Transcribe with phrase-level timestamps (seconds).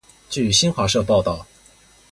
[0.31, 1.45] 据新华社报道